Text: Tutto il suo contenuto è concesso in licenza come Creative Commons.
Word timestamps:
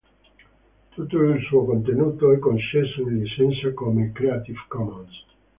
Tutto 0.89 1.19
il 1.21 1.43
suo 1.43 1.63
contenuto 1.63 2.31
è 2.31 2.39
concesso 2.39 3.01
in 3.01 3.19
licenza 3.19 3.71
come 3.71 4.11
Creative 4.11 4.59
Commons. 4.67 5.25